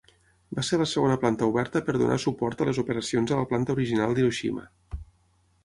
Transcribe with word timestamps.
Va 0.59 0.61
ser 0.69 0.79
la 0.81 0.87
segona 0.91 1.17
planta 1.23 1.49
oberta 1.51 1.83
per 1.89 1.95
donar 2.03 2.17
suport 2.25 2.65
a 2.65 2.69
les 2.71 2.81
operacions 2.85 3.35
a 3.35 3.39
la 3.43 3.47
planta 3.53 3.77
original 3.77 4.17
d'Hiroshima. 4.19 4.69